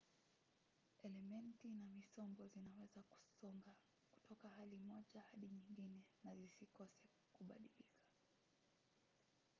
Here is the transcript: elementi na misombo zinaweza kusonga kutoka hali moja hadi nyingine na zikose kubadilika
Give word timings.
elementi 1.03 1.69
na 1.69 1.87
misombo 1.95 2.47
zinaweza 2.47 3.01
kusonga 3.01 3.75
kutoka 4.13 4.49
hali 4.49 4.77
moja 4.77 5.21
hadi 5.31 5.47
nyingine 5.47 6.03
na 6.23 6.31
zikose 6.59 7.07
kubadilika 7.33 7.99